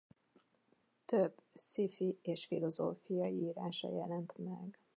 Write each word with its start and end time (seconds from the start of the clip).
Több 1.05 1.41
sci-fi 1.55 2.19
és 2.21 2.45
filozófiai 2.45 3.33
írása 3.41 3.89
jelent 3.89 4.37
meg. 4.37 4.79